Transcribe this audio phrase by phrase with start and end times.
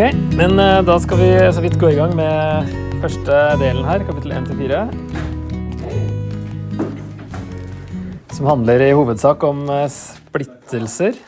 [0.00, 2.68] Ok, men eh, da skal vi så vidt gå i gang med
[3.02, 4.78] første delen her, kapittel 1-4.
[8.32, 11.18] Som handler i hovedsak om eh, splittelser.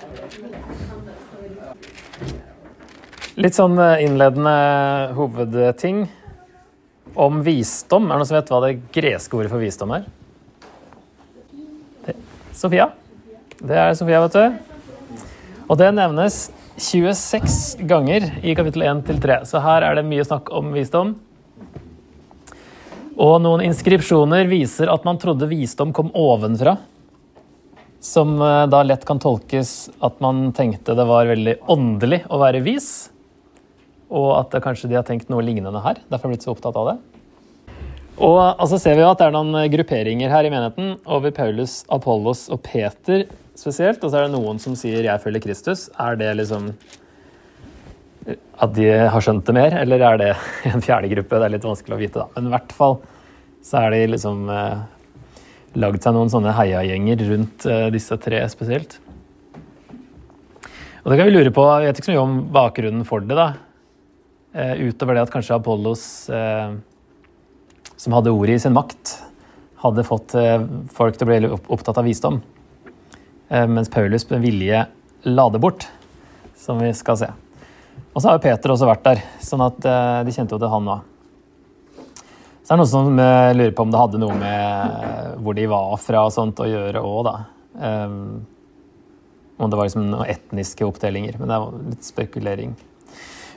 [3.45, 4.57] Litt sånn eh, innledende
[5.21, 6.07] hovedting
[7.13, 8.09] om visdom.
[8.09, 10.09] Er det noen som vet hva det greske ordet for visdom er?
[12.09, 12.17] Det-
[12.57, 12.89] Sofia.
[13.61, 15.29] Det er Sofia, vet du.
[15.69, 19.43] Og det nevnes 26 ganger i kapittel 1 til 3.
[19.49, 21.15] Så her er det mye snakk om visdom.
[23.21, 26.79] Og noen inskripsjoner viser at man trodde visdom kom ovenfra.
[28.03, 32.65] Som eh, da lett kan tolkes at man tenkte det var veldig åndelig å være
[32.65, 32.89] vis.
[34.13, 36.01] Og at kanskje de har tenkt noe lignende her.
[36.09, 36.97] Derfor har jeg blitt så opptatt av det.
[38.21, 41.81] Og altså ser vi jo at det er noen grupperinger her i menigheten over Paulus,
[41.89, 43.25] Apollos og Peter
[43.57, 44.03] spesielt.
[44.05, 45.89] Og så er det noen som sier 'jeg følger Kristus'.
[45.99, 46.75] Er det liksom
[48.61, 50.37] at de har skjønt det mer, eller er det
[50.73, 51.39] en fjerde gruppe?
[51.39, 52.27] Det er litt vanskelig å vite, da.
[52.37, 53.01] Men i hvert fall
[53.63, 54.79] så er de liksom eh,
[55.75, 58.99] lagd seg noen sånne heiagjenger rundt eh, disse tre spesielt.
[61.03, 63.35] Og det kan vi lure på, Jeg vet ikke så mye om bakgrunnen for det,
[63.35, 63.55] da.
[64.55, 66.75] Eh, utover det at kanskje Apollos, eh,
[68.03, 69.13] som hadde ordet i sin makt,
[69.79, 70.59] hadde fått eh,
[70.91, 72.41] folk til å bli opptatt av visdom.
[73.47, 74.81] Eh, mens Paulus med vilje
[75.31, 75.87] la det bort,
[76.59, 77.29] som vi skal se.
[78.11, 80.75] Og så har jo Peter også vært der, sånn at eh, de kjente jo til
[80.75, 81.07] han òg.
[82.63, 83.23] Så er det noen som
[83.59, 87.03] lurer på om det hadde noe med hvor de var fra og sånt å gjøre
[87.03, 87.33] òg, da.
[89.59, 91.41] Om det var liksom noen etniske oppdelinger.
[91.41, 92.77] Men det er litt spekulering.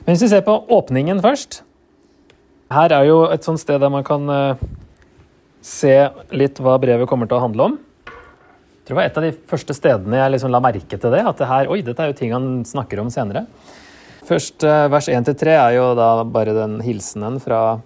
[0.02, 1.60] Men hvis vi ser på åpningen først
[2.72, 4.62] Her er jo et sånt sted der man kan eh,
[5.62, 5.94] se
[6.34, 7.76] litt hva brevet kommer til å handle om.
[8.06, 11.22] Jeg tror det var et av de første stedene jeg liksom la merke til det.
[11.26, 13.46] At det her, oi, dette er jo ting han snakker om senere.
[14.26, 17.78] Først eh, vers 1-3 er jo da bare den hilsenen fra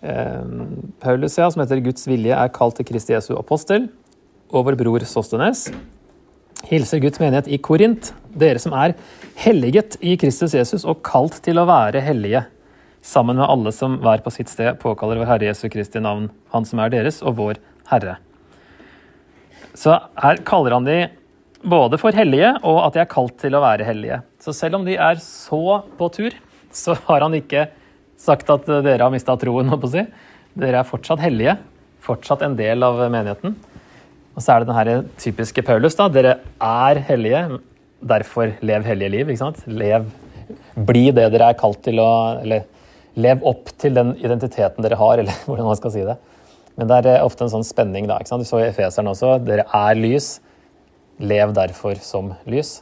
[0.00, 0.48] eh,
[1.04, 3.90] Paulus, ja, som heter 'Guds vilje er kalt til Kristi Jesu apostel',
[4.48, 5.68] og vår bror Sostenes.
[6.68, 8.96] Hilser Guds menighet i Korint, dere som er
[9.38, 12.46] helliget i Kristus Jesus og kalt til å være hellige,
[13.08, 16.66] sammen med alle som hver på sitt sted påkaller vår Herre Jesu Kristi navn, Han
[16.68, 18.18] som er deres og vår Herre.
[19.72, 20.98] Så her kaller han de
[21.62, 24.20] både for hellige og at de er kalt til å være hellige.
[24.42, 26.36] Så selv om de er så på tur,
[26.74, 27.68] så har han ikke
[28.18, 29.70] sagt at dere har mista troen.
[29.72, 30.04] holdt å si.
[30.58, 31.56] Dere er fortsatt hellige,
[32.04, 33.56] fortsatt en del av menigheten.
[34.34, 35.96] Og så er det den typiske Paulus.
[35.98, 37.60] da, Dere er hellige,
[38.00, 39.28] derfor lev hellige liv.
[39.28, 39.62] ikke sant?
[39.66, 40.10] Lev,
[40.74, 42.64] Bli det dere er kalt til å Eller
[43.18, 46.18] lev opp til den identiteten dere har, eller hvordan man skal si det.
[46.78, 48.06] Men det er ofte en sånn spenning.
[48.06, 48.46] da, ikke sant?
[48.46, 49.34] Du så i Efeseren også.
[49.42, 50.36] Dere er lys.
[51.18, 52.78] Lev derfor som lys.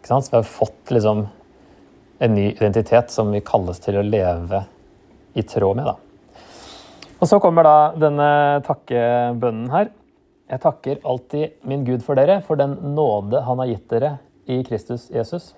[0.00, 0.26] Ikke sant?
[0.26, 1.28] Så vi har fått liksom
[2.20, 4.64] en ny identitet som vi kalles til å leve
[5.38, 5.86] i tråd med.
[5.86, 5.94] da.
[7.20, 8.28] Og så kommer da denne
[8.66, 9.92] takkebønnen her.
[10.50, 14.16] Jeg takker alltid min Gud for dere, for den nåde han har gitt dere
[14.50, 15.52] i Kristus Jesus.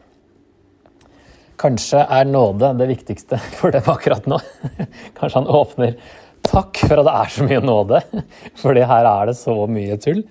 [1.62, 4.40] Kanskje er nåde det viktigste for dem akkurat nå.
[5.18, 5.96] Kanskje han åpner
[6.42, 7.98] Takk for at det er så mye nåde,
[8.62, 10.24] fordi her er det så mye tull.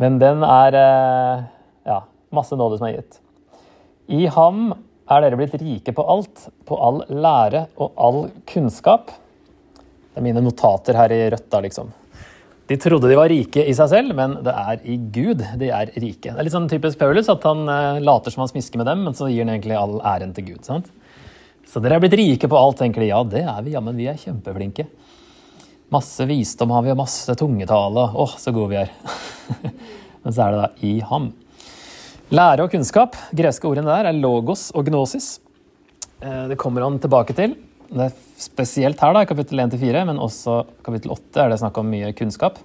[0.00, 1.42] Men den er eh,
[1.90, 1.98] ja,
[2.32, 3.18] masse nåde som er gitt.
[4.08, 9.12] I ham er dere blitt rike på alt, på all lære og all kunnskap.
[9.12, 11.92] Det er mine notater her i rødt, da, liksom.
[12.68, 15.88] De trodde de var rike i seg selv, men det er i Gud de er
[15.96, 16.28] rike.
[16.28, 19.06] Det er litt sånn typisk Paulus at han eh, later som han smisker med dem,
[19.06, 20.60] men så gir han egentlig all æren til Gud.
[20.68, 20.90] sant?
[21.68, 23.08] Så dere er blitt rike på alt, tenker de.
[23.08, 23.96] Ja, det er vi, jammen.
[23.96, 24.84] Vi er kjempeflinke.
[25.92, 28.04] Masse visdom har vi, og masse tungetale.
[28.20, 28.92] Åh, så gode vi er.
[30.24, 31.30] men så er det da i ham.
[32.36, 35.38] Lære og kunnskap, greske ordene der, er logos og gnosis.
[36.20, 37.56] Eh, Det kommer han tilbake til.
[37.88, 41.88] Det er spesielt her, da, kapittel 1-4, men også kapittel 8 er det snakk om
[41.88, 42.58] mye kunnskap.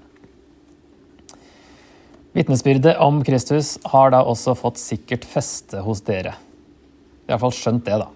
[2.36, 6.34] Vitnesbyrdet om Kristus har da også fått sikkert feste hos dere.
[7.30, 8.10] Iallfall skjønt det, da.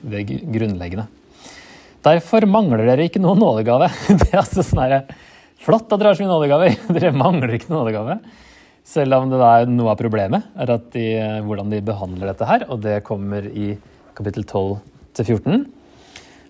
[0.00, 1.08] Det er grunnleggende.
[2.06, 3.90] Derfor mangler dere ikke noen nådegave.
[4.22, 5.00] Det er altså sånn her,
[5.58, 6.76] Flott at dere har så mye nådegaver.
[6.94, 8.20] Dere mangler ikke nådegave.
[8.86, 11.08] Selv om det da er noe av problemet er de,
[11.44, 13.72] hvordan de behandler dette her, og det kommer i
[14.16, 15.66] kapittel 12-14.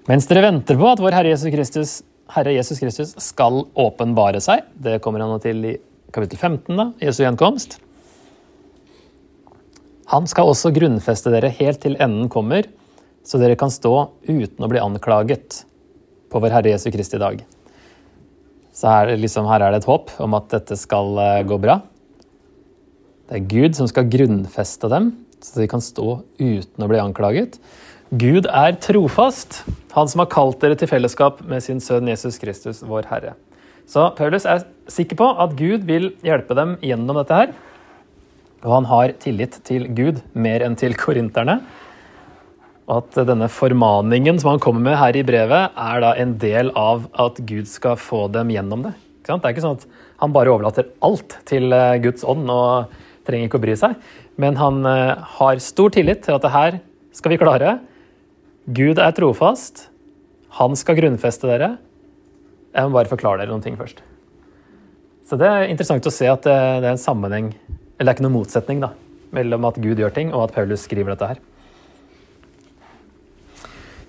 [0.08, 1.90] Mens dere venter på at vår Herre Jesus Kristus,
[2.32, 5.74] Herre Jesus Kristus skal åpenbare seg, det kommer han til i
[6.14, 7.76] kapittel 15, da, Jesu gjenkomst.
[10.08, 12.70] Han skal også grunnfeste dere helt til enden kommer,
[13.20, 13.92] så dere kan stå
[14.24, 15.60] uten å bli anklaget
[16.32, 17.44] på vår Herre Jesu Kristi dag.
[18.72, 21.82] Så her, liksom, her er det et håp om at dette skal eh, gå bra.
[23.28, 25.12] Det er Gud som skal grunnfeste dem
[25.44, 27.58] så de kan stå uten å bli anklaget.
[28.08, 32.78] Gud er trofast, han som har kalt dere til fellesskap med sin sønn Jesus Kristus,
[32.80, 33.34] vår Herre.
[33.84, 37.52] Så Paulus er sikker på at Gud vil hjelpe dem gjennom dette her.
[38.64, 41.58] Og han har tillit til Gud mer enn til korinterne.
[42.88, 46.72] Og at denne formaningen som han kommer med her i brevet, er da en del
[46.80, 48.94] av at Gud skal få dem gjennom det.
[49.28, 49.84] Det er ikke sånn at
[50.24, 52.88] han bare overlater alt til eh, Guds ånd og
[53.28, 54.00] trenger ikke å bry seg.
[54.40, 56.80] Men han eh, har stor tillit til at det her
[57.12, 57.76] skal vi klare.
[58.68, 59.86] Gud er trofast.
[60.58, 61.78] Han skal grunnfeste dere.
[62.74, 64.02] Jeg må bare forklare dere noen ting først.
[65.28, 67.46] Så det er interessant å se at det er en sammenheng,
[67.96, 68.90] eller det er ikke noen motsetning, da,
[69.36, 71.38] mellom at Gud gjør ting, og at Paulus skriver dette her.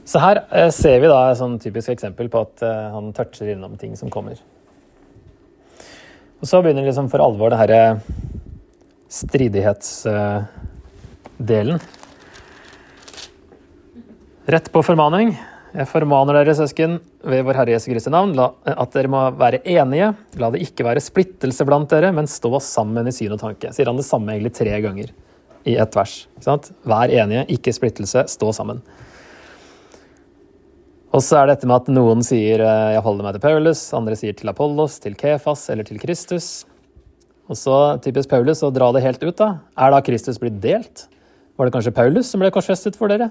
[0.10, 3.48] Så her eh, ser vi da et sånn typisk eksempel på at eh, han toucher
[3.54, 4.36] innom ting som kommer.
[6.40, 7.84] Og så begynner liksom for alvor det herre
[9.12, 11.78] stridighetsdelen.
[14.50, 15.36] Rett på formaning.
[15.76, 18.32] Jeg formaner dere, søsken, ved vår Herre Jesu Kristi navn,
[18.66, 20.08] at dere må være enige.
[20.42, 23.70] La det ikke være splittelse blant dere, men stå sammen i syn og tanke.
[23.76, 25.12] Sier han det samme egentlig tre ganger
[25.70, 26.16] i ett vers.
[26.42, 28.80] Vær enige, ikke splittelse, stå sammen.
[31.14, 33.84] Og så er det dette med at noen sier eh, 'jeg holder meg til Paulus',
[33.94, 36.66] andre sier 'til Apollos', til Kefas eller til Kristus.
[37.50, 39.60] Og så typisk Paulus å dra det helt ut, da.
[39.78, 41.06] Er da Kristus blitt delt?
[41.58, 43.30] Var det kanskje Paulus som ble korsfestet for dere?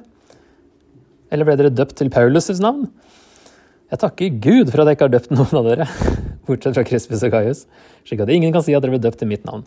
[1.33, 2.87] Eller ble dere døpt til Paulus' navn?
[3.89, 5.89] Jeg takker Gud for at jeg ikke har døpt noen av dere,
[6.49, 7.65] bortsett fra Krispus og Kaius,
[8.09, 9.65] slik at ingen kan si at dere ble døpt til mitt navn.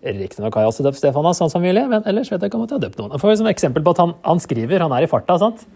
[0.00, 2.72] Riktignok har jeg også døpt Stefanas, hans familie, men ellers vet jeg ikke om at
[2.72, 3.16] jeg har døpt noen.
[3.20, 5.36] For som eksempel på at han, han skriver, han er i farta.
[5.40, 5.66] sant?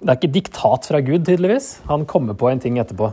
[0.00, 1.74] Det er ikke diktat fra Gud, tydeligvis.
[1.90, 3.10] Han kommer på en ting etterpå.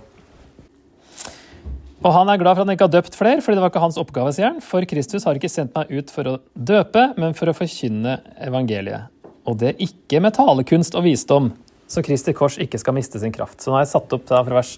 [2.05, 3.83] Og han er glad for at han ikke har døpt flere, fordi det var ikke
[3.83, 4.61] hans oppgave, sier han.
[4.63, 9.11] For Kristus har ikke sendt meg ut for å døpe, men for å forkynne evangeliet.
[9.47, 11.53] Og det er ikke med talekunst og visdom,
[11.87, 13.61] så Kristi kors ikke skal miste sin kraft.
[13.61, 14.75] Så nå har jeg satt opp fra vers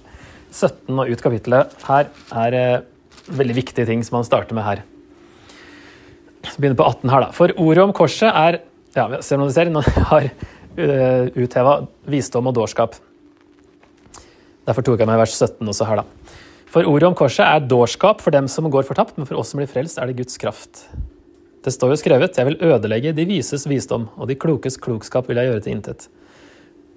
[0.53, 1.73] 17 og ut kapittelet.
[1.87, 2.09] Her
[2.43, 2.85] er eh,
[3.33, 4.83] veldig viktige ting som han starter med her.
[6.45, 7.33] Så begynner på 18 her, da.
[7.35, 8.61] For ordet om korset er
[8.95, 11.75] ja, Ser du hva du ser, nå har uh, utheva
[12.09, 12.95] visdom og dårskap.
[14.65, 16.35] Derfor tok jeg meg vers 17 også her, da.
[16.69, 19.61] For ordet om korset er dårskap for dem som går fortapt, men for oss som
[19.61, 20.87] blir frelst, er det Guds kraft.
[21.69, 25.37] Det står jo skrevet 'Jeg vil ødelegge de vises visdom, og de klokes klokskap vil
[25.37, 26.07] jeg gjøre til intet'.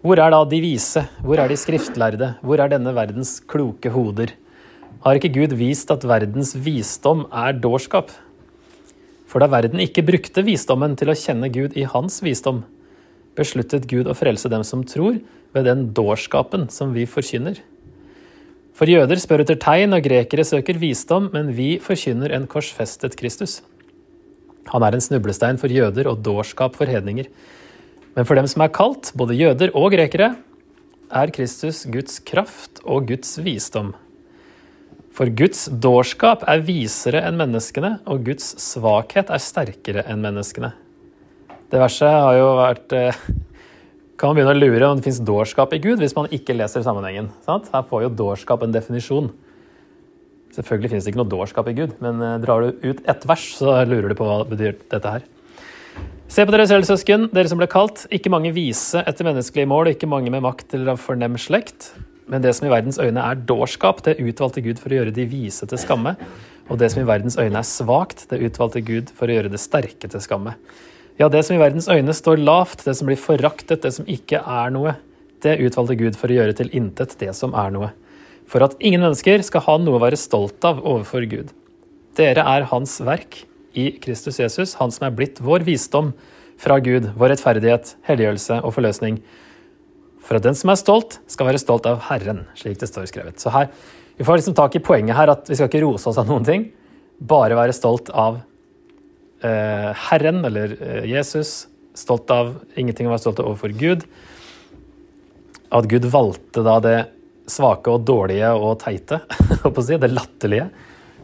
[0.00, 1.08] Hvor er da de vise?
[1.20, 2.36] Hvor er de skriftlærde?
[2.40, 4.32] Hvor er denne verdens kloke hoder?
[5.04, 8.10] Har ikke Gud vist at verdens visdom er dårskap?
[9.26, 12.64] For da verden ikke brukte visdommen til å kjenne Gud i hans visdom,
[13.36, 15.20] besluttet Gud å frelse dem som tror,
[15.52, 17.60] ved den dårskapen som vi forkynner.
[18.72, 23.60] For jøder spør etter tegn, og grekere søker visdom, men vi forkynner en korsfestet Kristus.
[24.70, 27.26] Han er en snublestein for jøder og dårskap for hedninger.
[28.14, 30.35] Men for dem som er kalt, både jøder og grekere,
[31.12, 33.93] er Kristus Guds kraft og Guds visdom.
[35.12, 40.73] For Guds dårskap er visere enn menneskene, og Guds svakhet er sterkere enn menneskene.
[41.73, 43.19] Det verset har jo vært eh,
[44.20, 46.84] Kan man begynne å lure om det fins dårskap i Gud hvis man ikke leser
[46.84, 47.31] sammenhengen.
[47.44, 47.70] Sant?
[47.72, 49.32] Her får jo dårskap en definisjon.
[50.53, 53.47] Selvfølgelig finnes det ikke noe dårskap i Gud, men eh, drar du ut ett vers,
[53.56, 55.29] så lurer du på hva det betyr dette her.
[56.32, 59.93] Se på dere selv, søsken, dere som ble kalt, ikke mange vise etter menneskelige mål,
[59.93, 61.91] ikke mange med makt eller av fornem slekt.
[62.31, 65.27] Men det som i verdens øyne er dårskap, det utvalgte Gud for å gjøre de
[65.29, 66.15] vise til skamme.
[66.73, 69.61] Og det som i verdens øyne er svakt, det utvalgte Gud for å gjøre det
[69.61, 70.55] sterke til skamme.
[71.21, 74.41] Ja, det som i verdens øyne står lavt, det som blir foraktet, det som ikke
[74.41, 74.97] er noe,
[75.44, 77.93] det utvalgte Gud for å gjøre til intet det som er noe.
[78.53, 81.55] For at ingen mennesker skal ha noe å være stolt av overfor Gud.
[82.19, 86.13] Dere er Hans verk i Kristus Jesus, Han som er blitt vår visdom
[86.61, 89.23] fra Gud, vår rettferdighet, helliggjørelse og forløsning.
[90.23, 93.41] For at den som er stolt, skal være stolt av Herren, slik det står skrevet.
[93.41, 93.73] Så her,
[94.17, 96.44] Vi får liksom tak i poenget her at vi skal ikke rose oss av noen
[96.44, 96.69] ting,
[97.19, 98.43] bare være stolt av
[99.43, 101.67] Eh, Herren, eller eh, Jesus,
[101.99, 104.05] stolt av ingenting å være stolt av overfor Gud.
[105.75, 106.99] At Gud valgte da det
[107.51, 109.22] svake og dårlige og teite,
[110.03, 110.69] det latterlige,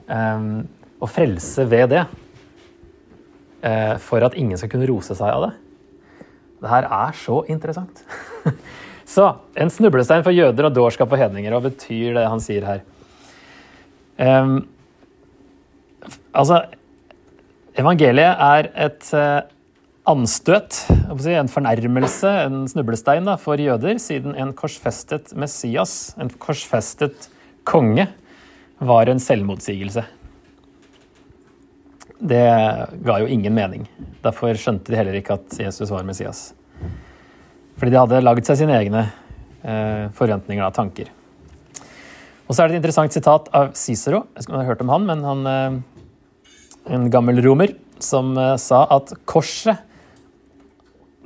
[0.09, 0.49] eh,
[0.99, 2.07] å frelse ved det.
[3.59, 5.49] For at ingen skal kunne rose seg av det.
[6.63, 8.05] Det her er så interessant.
[9.09, 9.25] Så
[9.57, 11.55] en snublestein for jøder og dårskap for hedninger.
[11.55, 12.83] Hva betyr det han sier her?
[14.19, 14.67] Um,
[16.37, 16.67] altså,
[17.79, 19.41] Evangeliet er et eh,
[20.09, 27.29] anstøt, en fornærmelse, en snublestein da, for jøder, siden en korsfestet Messias, en korsfestet
[27.69, 28.09] konge,
[28.79, 30.05] var en selvmotsigelse.
[32.19, 32.43] det
[33.07, 33.85] ga jo ingen mening.
[34.25, 36.53] Derfor skjønte de heller ikke at Jesus var Messias.
[37.79, 39.05] Fordi de hadde laget seg sine egne
[39.63, 41.13] eh, forventninger og tanker.
[42.49, 44.25] Og så er det et interessant sitat av Cicero.
[44.35, 45.79] Jeg skulle ha hørt om han, men han, eh,
[46.97, 49.85] en gammel romer som eh, sa at korset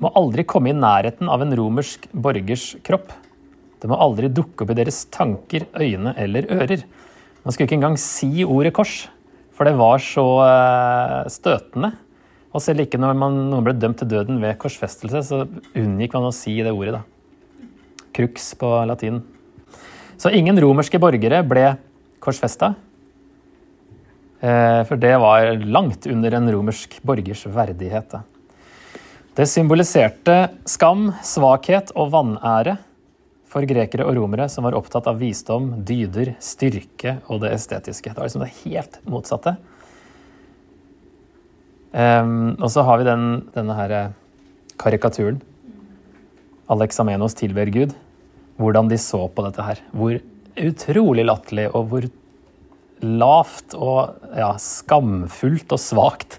[0.02, 3.12] må aldri komme i nærheten av en romersk borgers kropp.
[3.82, 6.84] Det må aldri dukke opp i deres tanker, øyne eller ører.
[7.42, 9.06] Man skulle ikke engang si ordet kors,
[9.54, 11.92] for det var så eh, støtende.
[12.52, 15.42] Og selv ikke når man, noen ble dømt til døden ved korsfestelse, så
[15.78, 16.98] unngikk man å si det ordet.
[16.98, 17.02] da.
[18.12, 19.22] Crux på latin.
[20.20, 21.72] Så ingen romerske borgere ble
[22.22, 22.74] korsfesta.
[24.42, 28.10] Eh, for det var langt under en romersk borgers verdighet.
[28.12, 28.22] Da.
[29.32, 30.34] Det symboliserte
[30.68, 32.74] skam, svakhet og vanære
[33.48, 38.12] for grekere og romere som var opptatt av visdom, dyder, styrke og det estetiske.
[38.12, 39.54] Det var liksom det helt motsatte.
[41.96, 43.24] Um, og så har vi den,
[43.56, 44.12] denne her eh,
[44.80, 45.40] karikaturen.
[46.72, 47.96] Alex Amenos tilber Gud.
[48.60, 49.80] Hvordan de så på dette her.
[49.96, 50.20] Hvor
[50.60, 52.10] utrolig latterlig og hvor
[53.00, 56.36] lavt og ja, skamfullt og svakt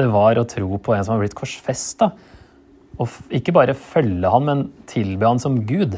[0.00, 2.14] det var å tro på en som har blitt korsfesta.
[3.00, 5.96] Og ikke bare følge han, men tilbe han som Gud.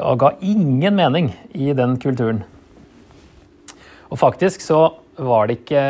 [0.00, 2.42] Og ga ingen mening i den kulturen.
[4.10, 4.80] Og faktisk så
[5.16, 5.82] var det ikke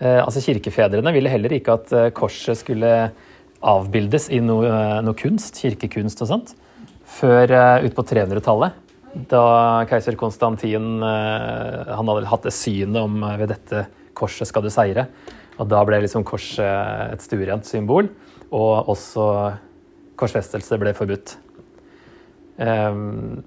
[0.00, 2.92] eh, Altså Kirkefedrene ville heller ikke at eh, korset skulle
[3.60, 6.54] avbildes i noe, eh, noe kunst, kirkekunst og sånt,
[7.18, 8.78] før utpå ut på 300-tallet.
[9.30, 9.44] Da
[9.90, 13.82] keiser Konstantin han hadde hatt det synet om ved dette
[14.14, 15.08] korset skal du seire.
[15.60, 18.08] Og da ble liksom korset et stuerent symbol,
[18.50, 19.26] og også
[20.20, 21.36] korsfestelse ble forbudt.
[22.60, 23.42] Um,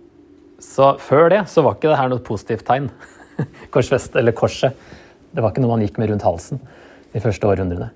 [0.61, 2.87] så før det så var ikke det her noe positivt tegn.
[3.73, 4.77] Korsfest, eller korset.
[5.33, 6.61] Det var ikke noe man gikk med rundt halsen
[7.13, 7.89] de første århundrene.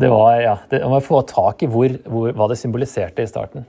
[0.00, 3.28] Det var, ja, det, Man må få tak i hvor, hvor, hva det symboliserte i
[3.28, 3.66] starten.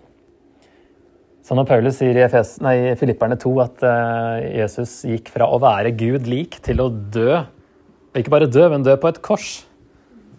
[1.44, 5.60] Så når Paulus sier i Efes, nei, Filipperne 2 at uh, Jesus gikk fra å
[5.64, 7.42] være Gud lik til å dø
[8.22, 9.64] ikke bare dø, men dø på et kors,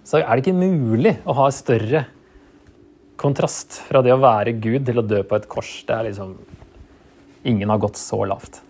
[0.05, 2.05] så er det ikke mulig å ha større
[3.21, 5.77] kontrast fra det å være Gud til å dø på et kors.
[5.87, 6.37] Det er liksom
[7.45, 8.63] Ingen har gått så lavt.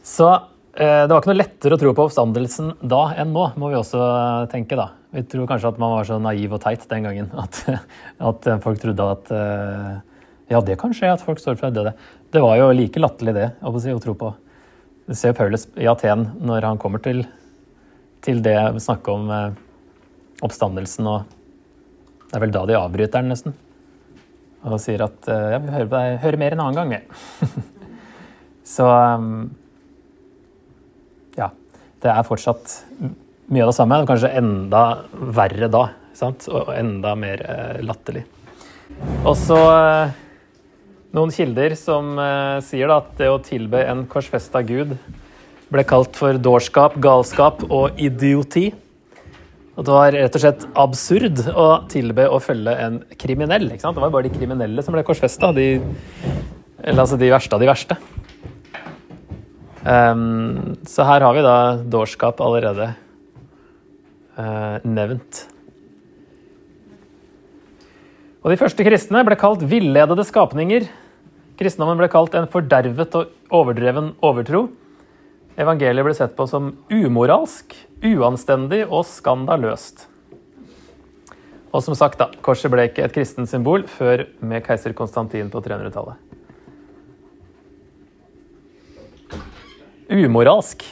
[0.00, 3.68] Så eh, det var ikke noe lettere å tro på oppstandelsen da enn nå, må
[3.68, 4.00] vi også
[4.48, 4.78] tenke.
[4.78, 4.86] da.
[5.12, 7.60] Vi tror kanskje at man var så naiv og teit den gangen at,
[8.16, 9.92] at folk trodde at eh,
[10.54, 11.92] ja, det kan skje at folk står fra døde.
[12.32, 14.32] Det var jo like latterlig det å, si, å tro på.
[15.04, 17.26] Du ser Paulus i Aten når han kommer til,
[18.24, 19.56] til det snakke om eh,
[20.44, 21.26] oppstandelsen, og
[22.30, 23.56] det er vel da de avbryter den, nesten.
[24.64, 27.04] Og sier at eh, ja, vi hører, hører, mer en annen gang.
[28.74, 29.50] Så um,
[31.36, 31.50] ja.
[32.00, 32.72] Det er fortsatt
[33.52, 34.84] mye av det samme, kanskje enda
[35.36, 35.84] verre da.
[36.16, 36.48] Sant?
[36.48, 38.24] Og enda mer eh, latterlig.
[39.24, 40.16] Og så eh,
[41.14, 44.96] noen kilder som eh, sier da, at det å tilbe en korsfesta gud
[45.72, 48.68] ble kalt for dårskap, galskap og idioti.
[49.74, 53.66] Og det var rett og slett absurd å tilbe å følge en kriminell.
[53.72, 53.96] ikke sant?
[53.96, 55.50] Det var bare de kriminelle som ble korsfesta.
[55.50, 57.96] Eller altså de verste av de verste.
[59.84, 61.56] Um, så her har vi da
[61.90, 62.92] dårskap allerede
[64.38, 65.42] uh, nevnt.
[68.44, 70.86] Og de første kristne ble kalt villedede skapninger.
[71.54, 74.66] Kristendommen ble kalt en fordervet og overdreven overtro.
[75.60, 80.08] Evangeliet ble sett på som umoralsk, uanstendig og skandaløst.
[81.74, 85.62] Og som sagt, da, korset ble ikke et kristent symbol før med keiser Konstantin på
[85.62, 86.18] 300-tallet.
[90.10, 90.84] Umoralsk.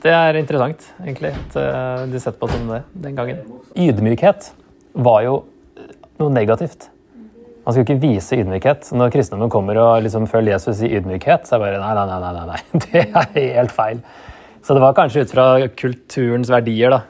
[0.00, 3.44] Det er interessant, egentlig, at eh, de setter på som det den gangen.
[3.76, 4.50] Ydmykhet
[4.96, 5.38] var jo
[6.20, 6.90] noe negativt.
[7.66, 8.92] Man skal ikke vise ydmykhet.
[8.94, 12.18] Når kristendommen kommer og liksom følger Jesus i ydmykhet, så er det bare nei, nei,
[12.22, 12.60] nei, nei, nei.
[12.84, 14.02] Det er helt feil.
[14.62, 17.00] Så det var kanskje ut fra kulturens verdier da,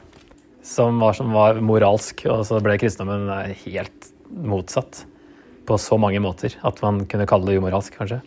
[0.65, 5.03] som var, som var moralsk, og så ble kristendommen helt motsatt
[5.69, 8.23] på så mange måter at man kunne kalle det umoralsk, kanskje.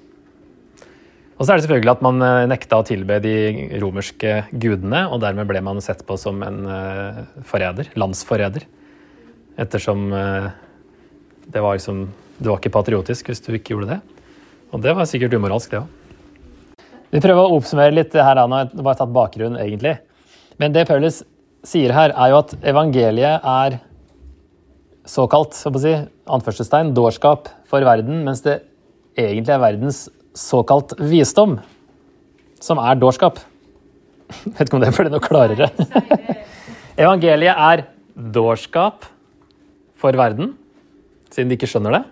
[1.35, 3.37] Og så er det selvfølgelig at man eh, nekta å tilbe de
[3.83, 8.67] romerske gudene, og dermed ble man sett på som en uh, forræder, landsforræder.
[9.61, 10.13] Ettersom
[11.47, 12.09] det var liksom
[12.41, 13.99] Du var ikke patriotisk hvis du ikke gjorde det.
[14.73, 15.97] Og det var sikkert umoralsk, det òg.
[17.11, 18.39] Vi prøver å oppsummere litt det her.
[18.47, 19.97] Nå har jeg bare tatt bakgrunn, egentlig.
[20.57, 21.21] Men det Paulus
[21.67, 23.77] sier her, er jo at evangeliet er
[25.11, 25.93] såkalt så å si,
[26.31, 28.61] anførselstegn, dårskap for verden, mens det
[29.19, 30.01] egentlig er verdens
[30.37, 31.59] såkalt visdom
[32.63, 33.41] som er dårskap.
[34.55, 35.71] Vet ikke om det ble noe klarere.
[37.01, 39.09] Evangeliet er dårskap
[40.01, 40.55] for verden,
[41.31, 42.03] siden de ikke skjønner det.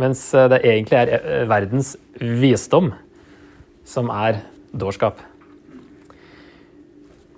[0.00, 2.92] Mens det egentlig er eh, verdens visdom
[3.86, 4.42] som er
[4.72, 5.20] dårskap.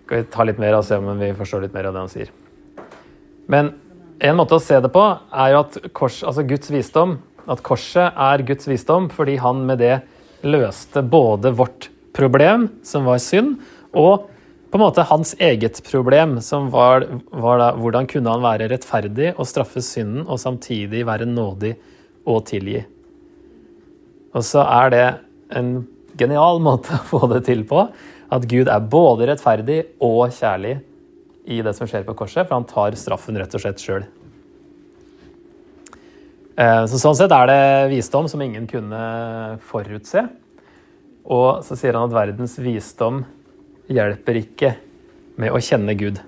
[0.04, 2.12] Skal vi ta litt mer og se om vi forstår litt mer av det han
[2.12, 2.32] sier.
[3.50, 3.72] Men
[4.22, 7.16] en måte å se det på er jo at kors, altså Guds visdom,
[7.50, 9.96] at korset er Guds visdom fordi han med det
[10.46, 13.56] løste både vårt problem, som var synd,
[13.96, 14.28] og
[14.72, 19.34] på en måte hans eget problem, som var, var da, hvordan kunne han være rettferdig
[19.34, 21.74] og straffe synden og samtidig være nådig
[22.24, 22.80] og tilgi.
[24.32, 25.02] Og så er det
[25.60, 25.74] en
[26.16, 27.84] genial måte å få det til på.
[28.32, 30.78] At Gud er både rettferdig og kjærlig
[31.52, 34.08] i det som skjer på korset, for han tar straffen rett og slett sjøl.
[36.56, 37.60] Eh, så sånn sett er det
[37.92, 39.04] visdom som ingen kunne
[39.68, 40.24] forutse.
[41.28, 43.20] Og så sier han at verdens visdom
[43.90, 44.74] hjelper ikke
[45.42, 46.20] med å kjenne Gud.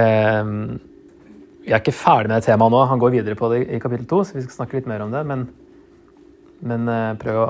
[0.00, 0.52] Eh,
[1.66, 2.84] jeg er ikke ferdig med det temaet nå.
[2.88, 5.12] Han går videre på det i kapittel to, så vi skal snakke litt mer om
[5.12, 5.24] det.
[5.28, 5.48] Men
[6.60, 7.48] men uh, prøv å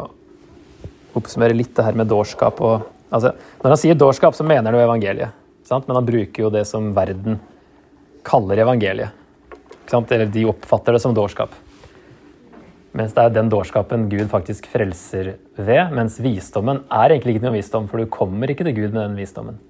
[1.19, 2.61] oppsummere litt det her med dårskap.
[2.63, 5.39] Og, altså, når han sier dårskap, så mener han jo evangeliet.
[5.67, 5.89] Sant?
[5.89, 7.41] Men han bruker jo det som verden
[8.27, 9.17] kaller evangeliet.
[9.91, 11.55] Eller de oppfatter det som dårskap.
[12.97, 15.93] Mens det er den dårskapen Gud faktisk frelser ved.
[15.95, 19.19] Mens visdommen er egentlig ikke noe visdom, for du kommer ikke til Gud med den
[19.21, 19.61] visdommen.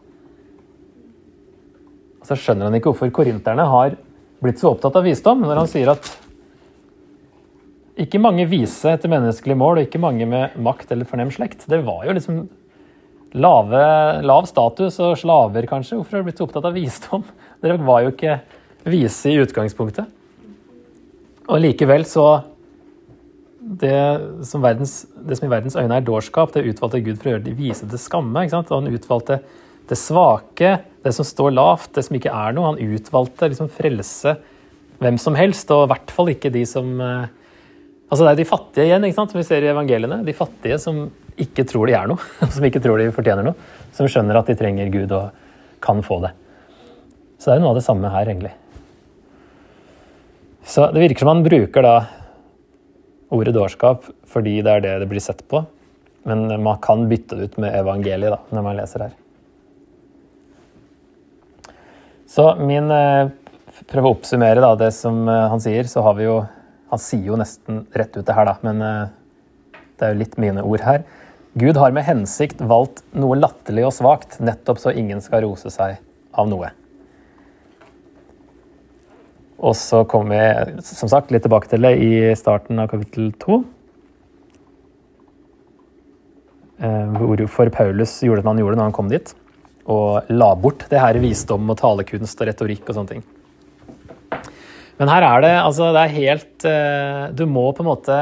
[2.24, 3.98] Så skjønner han ikke hvorfor korinterne har
[4.40, 6.08] blitt så opptatt av visdom, når han sier at
[8.00, 11.66] ikke mange vise etter menneskelig mål, og ikke mange med makt eller fornem slekt.
[11.68, 12.38] Det var jo liksom
[13.36, 13.82] lave,
[14.24, 15.98] lav status og slaver, kanskje.
[15.98, 17.26] Hvorfor har du blitt så opptatt av visdom?
[17.60, 18.38] Dere var jo ikke
[18.88, 20.08] vise i utgangspunktet.
[21.50, 22.26] Og likevel så
[23.60, 27.34] det som, verdens, det som, i verdens øyne er dårskap, det utvalgte Gud for å
[27.34, 28.46] gjøre de vise til skamme.
[28.48, 29.40] Og han utvalgte
[29.90, 32.72] det svake, det som står lavt, det som ikke er noe.
[32.72, 34.36] Han utvalgte liksom frelse
[35.00, 37.28] hvem som helst, og i hvert fall ikke de som eh,
[38.10, 40.16] Altså Det er de fattige igjen, ikke sant, som vi ser i evangeliene.
[40.26, 40.96] De fattige som
[41.38, 42.18] ikke tror de er noe,
[42.56, 43.68] som ikke tror de fortjener noe.
[43.94, 45.28] Som skjønner at de trenger Gud og
[45.84, 46.32] kan få det.
[47.38, 48.50] Så det er jo noe av det samme her, egentlig.
[50.66, 51.94] Så det virker som han bruker da
[53.34, 55.64] ordet dårskap fordi det er det det blir sett på.
[56.28, 59.14] Men man kan bytte det ut med evangeliet da, når man leser her.
[62.30, 62.90] Så min
[63.90, 66.40] Prøv å oppsummere da, det som eh, han sier, så har vi jo
[66.90, 70.36] han sier jo nesten rett ut det her, da, men eh, det er jo litt
[70.42, 71.04] mine ord her.
[71.58, 75.98] Gud har med hensikt valgt noe latterlig og svakt, nettopp så ingen skal rose seg
[76.38, 76.70] av noe.
[79.60, 83.60] Og så kommer vi som sagt litt tilbake til det i starten av kapittel to.
[86.80, 89.34] Eh, Hvorfor Paulus gjorde det han gjorde når han kom dit,
[89.84, 93.26] og la bort det her visdom og talekunst og retorikk og sånne ting.
[95.00, 98.16] Men her er det altså Det er helt eh, Du må på en måte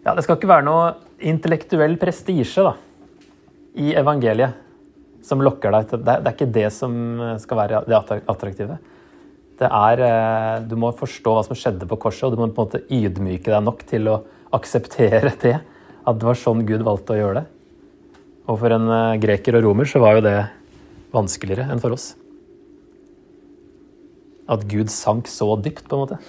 [0.00, 2.72] Ja, det skal ikke være noe intellektuell prestisje da,
[3.76, 4.56] i evangeliet
[5.24, 5.90] som lokker deg.
[6.00, 6.94] Det er ikke det som
[7.42, 8.78] skal være det attraktive.
[9.60, 12.64] Det er eh, Du må forstå hva som skjedde på korset, og du må på
[12.64, 14.20] en måte ydmyke deg nok til å
[14.56, 15.58] akseptere det.
[16.08, 17.46] At det var sånn Gud valgte å gjøre det.
[18.48, 20.38] Og for en eh, greker og romer så var jo det
[21.12, 22.14] vanskeligere enn for oss.
[24.50, 26.20] At Gud sank så dypt, på en måte.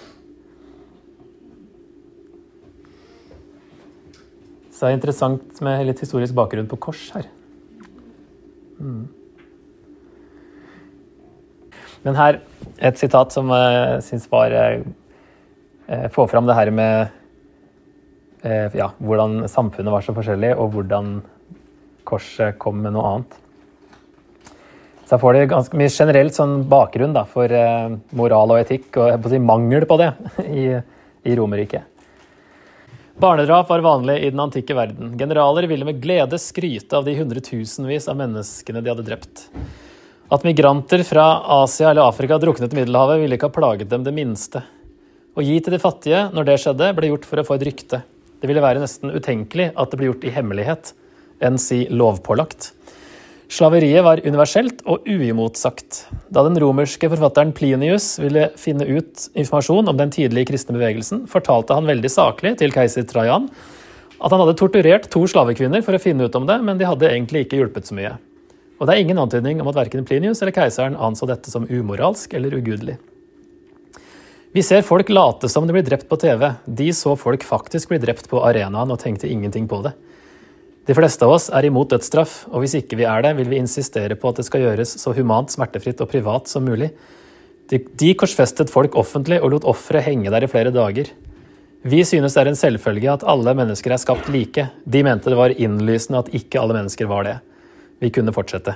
[4.70, 7.30] Så det er interessant med litt historisk bakgrunn på kors her.
[8.82, 9.06] Mm.
[12.02, 12.40] Men her
[12.82, 14.82] et sitat som jeg syns var eh,
[16.14, 17.10] Får fram det her med
[18.46, 21.14] eh, ja, hvordan samfunnet var så forskjellig, og hvordan
[22.08, 23.38] korset kom med noe annet.
[25.02, 28.88] Så jeg får det ganske mye generelt sånn bakgrunn da, for eh, moral og etikk,
[28.96, 30.12] og jeg på si, mangel på det
[30.62, 30.66] i,
[31.28, 31.88] i Romerriket.
[33.20, 35.12] Barnedrap var vanlig i den antikke verden.
[35.20, 39.44] Generaler ville med glede skryte av de hundretusenvis av menneskene de hadde drept.
[40.32, 41.26] At migranter fra
[41.60, 44.62] Asia eller Afrika druknet i Middelhavet, ville ikke ha plaget dem det minste.
[45.36, 48.00] Å gi til de fattige når det skjedde, ble gjort for å få et rykte.
[48.40, 50.94] Det ville være nesten utenkelig at det ble gjort i hemmelighet,
[51.44, 52.70] enn si lovpålagt.
[53.52, 56.06] Slaveriet var universelt og uimotsagt.
[56.32, 61.76] Da den romerske forfatteren Plinius ville finne ut informasjon om den tidlige kristne bevegelsen, fortalte
[61.76, 63.50] han veldig saklig til keiser Trajan
[64.22, 67.10] at han hadde torturert to slavekvinner for å finne ut om det, men de hadde
[67.10, 68.16] egentlig ikke hjulpet så mye.
[68.82, 72.32] Og det er ingen antydning om at verken Plinius eller keiseren anså dette som umoralsk
[72.34, 72.96] eller ugudelig.
[74.52, 76.48] Vi ser folk late som de blir drept på TV.
[76.66, 79.94] De så folk faktisk bli drept på arenaen og tenkte ingenting på det.
[80.90, 83.60] De fleste av oss er imot dødsstraff, og hvis ikke vi er det, vil vi
[83.62, 86.90] insistere på at det skal gjøres så humant, smertefritt og privat som mulig.
[87.70, 91.14] De, de korsfestet folk offentlig og lot offeret henge der i flere dager.
[91.86, 94.66] Vi synes det er en selvfølge at alle mennesker er skapt like.
[94.82, 97.38] De mente det var innlysende at ikke alle mennesker var det.
[98.02, 98.74] Vi kunne fortsette.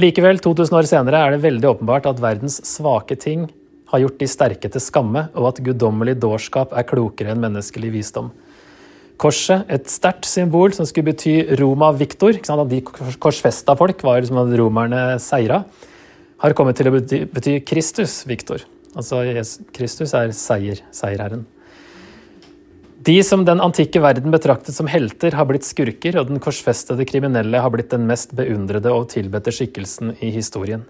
[0.00, 3.44] Likevel, 2000 år senere, er det veldig åpenbart at verdens svake ting
[3.92, 8.30] har gjort de sterke til skamme, og at guddommelig dårskap er klokere enn menneskelig visdom.
[9.20, 14.40] Korset, et sterkt symbol som skulle bety Roma victor, at de korsfesta folk var som
[14.40, 15.60] at romerne seira,
[16.42, 18.64] har kommet til å bety, bety Kristus victor.
[18.96, 19.20] Altså
[19.76, 21.44] Kristus er seier, seierherren.
[23.02, 27.58] De som den antikke verden betraktet som helter, har blitt skurker, og den korsfestede kriminelle
[27.64, 30.84] har blitt den mest beundrede og tilbedte skikkelsen i historien.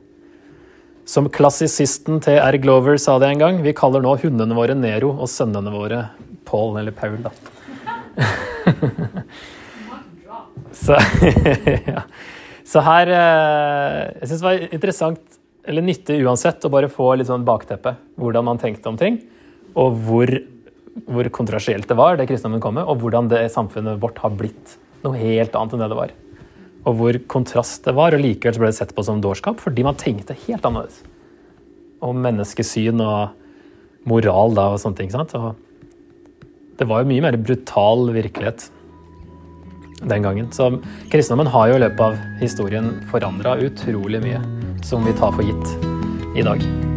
[1.08, 2.58] Som klassisisten til R.
[2.60, 6.02] Glover sa det en gang, vi kaller nå hundene våre Nero og sønnene våre
[6.48, 7.32] Paul eller Paul, da.
[10.82, 10.98] Så,
[11.94, 12.02] ja.
[12.66, 15.20] Så her eh, Jeg syns det var interessant,
[15.68, 17.94] eller nyttig uansett, å bare få litt sånn bakteppe.
[18.20, 19.22] Hvordan man tenkte om ting,
[19.78, 20.32] og hvor
[21.08, 24.76] hvor kontroversielt det var, det kristendommen kom med, og hvordan det samfunnet vårt har blitt
[25.02, 26.12] noe helt annet enn det det var.
[26.82, 29.98] Og hvor kontrast det var, og likevel ble det sett på som dårskap fordi man
[29.98, 31.02] tenkte helt annerledes.
[32.02, 35.12] Om menneskesyn og moral da og sånne ting.
[35.14, 35.34] sant?
[35.38, 35.54] Og
[36.78, 38.68] det var jo mye mer brutal virkelighet
[40.02, 40.50] den gangen.
[40.50, 40.70] Så
[41.12, 44.42] kristendommen har jo i løpet av historien forandra utrolig mye
[44.82, 46.91] som vi tar for gitt i dag.